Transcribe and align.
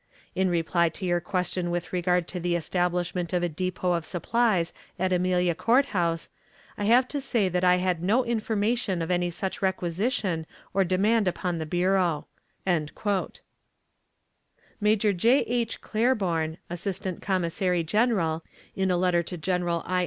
In 0.35 0.49
reply 0.49 0.89
to 0.89 1.05
your 1.05 1.19
question 1.21 1.69
with 1.69 1.93
regard 1.93 2.27
to 2.29 2.39
the 2.39 2.55
establishment 2.55 3.33
of 3.33 3.43
a 3.43 3.49
depot 3.49 3.91
of 3.93 4.03
supplies 4.03 4.73
at 4.97 5.13
Amelia 5.13 5.53
Court 5.53 5.85
House, 5.93 6.27
I 6.75 6.85
have 6.85 7.07
to 7.09 7.21
say 7.21 7.49
that 7.49 7.63
I 7.63 7.75
had 7.75 8.01
no 8.01 8.25
information 8.25 9.03
of 9.03 9.11
any 9.11 9.29
such 9.29 9.61
requisition 9.61 10.47
or 10.73 10.83
demand 10.83 11.27
upon 11.27 11.59
the 11.59 11.67
bureau." 11.67 12.25
Major 14.81 15.13
J. 15.13 15.41
H. 15.41 15.81
Claiborne, 15.81 16.57
assistant 16.67 17.21
commissary 17.21 17.83
general, 17.83 18.43
in 18.75 18.89
a 18.89 18.97
letter 18.97 19.21
to 19.21 19.37
General 19.37 19.83
I. 19.85 19.99